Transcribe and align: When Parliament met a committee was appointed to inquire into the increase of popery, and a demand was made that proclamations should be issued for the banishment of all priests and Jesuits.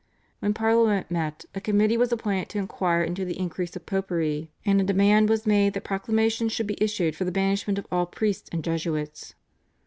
When 0.39 0.55
Parliament 0.55 1.11
met 1.11 1.45
a 1.53 1.61
committee 1.61 1.95
was 1.95 2.11
appointed 2.11 2.49
to 2.49 2.57
inquire 2.57 3.03
into 3.03 3.23
the 3.23 3.37
increase 3.37 3.75
of 3.75 3.85
popery, 3.85 4.49
and 4.65 4.81
a 4.81 4.83
demand 4.83 5.29
was 5.29 5.45
made 5.45 5.73
that 5.75 5.83
proclamations 5.83 6.53
should 6.53 6.65
be 6.65 6.83
issued 6.83 7.15
for 7.15 7.23
the 7.23 7.31
banishment 7.31 7.77
of 7.77 7.85
all 7.91 8.07
priests 8.07 8.49
and 8.51 8.63
Jesuits. 8.63 9.35